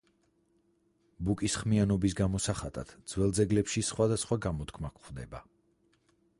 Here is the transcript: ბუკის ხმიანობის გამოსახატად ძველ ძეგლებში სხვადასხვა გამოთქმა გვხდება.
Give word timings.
ბუკის 1.27 1.57
ხმიანობის 1.63 2.17
გამოსახატად 2.21 2.95
ძველ 3.13 3.37
ძეგლებში 3.41 3.87
სხვადასხვა 3.93 4.41
გამოთქმა 4.47 4.95
გვხდება. 4.99 5.47